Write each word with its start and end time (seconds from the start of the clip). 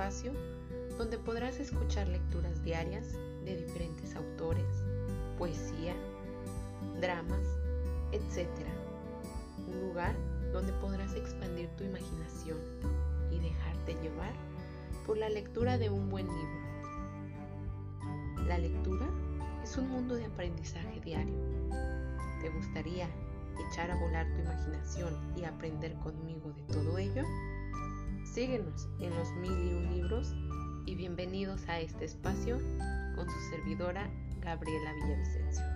espacio 0.00 0.32
donde 0.96 1.18
podrás 1.18 1.60
escuchar 1.60 2.08
lecturas 2.08 2.64
diarias 2.64 3.12
de 3.44 3.56
diferentes 3.56 4.16
autores, 4.16 4.64
poesía, 5.36 5.94
dramas, 7.02 7.42
etc. 8.10 8.48
Un 9.68 9.88
lugar 9.88 10.14
donde 10.54 10.72
podrás 10.74 11.14
expandir 11.14 11.68
tu 11.76 11.84
imaginación 11.84 12.56
y 13.30 13.40
dejarte 13.40 13.94
llevar 14.02 14.32
por 15.06 15.18
la 15.18 15.28
lectura 15.28 15.76
de 15.76 15.90
un 15.90 16.08
buen 16.08 16.26
libro. 16.26 16.60
La 18.46 18.56
lectura 18.56 19.06
es 19.62 19.76
un 19.76 19.90
mundo 19.90 20.14
de 20.14 20.24
aprendizaje 20.24 20.98
diario. 21.04 21.36
¿Te 22.40 22.48
gustaría 22.48 23.06
echar 23.68 23.90
a 23.90 23.96
volar 23.96 24.26
tu 24.32 24.40
imaginación 24.40 25.14
y 25.36 25.44
aprender 25.44 25.92
conmigo 25.96 26.52
de 26.52 26.62
todo 26.62 26.96
ello? 26.96 27.22
Síguenos 28.32 28.88
en 29.00 29.10
los 29.16 29.32
mil 29.32 29.50
y 29.50 29.74
un 29.74 29.92
libros 29.92 30.32
y 30.86 30.94
bienvenidos 30.94 31.68
a 31.68 31.80
este 31.80 32.04
espacio 32.04 32.58
con 33.16 33.28
su 33.28 33.50
servidora 33.50 34.08
Gabriela 34.40 34.92
Villavicencio. 34.94 35.69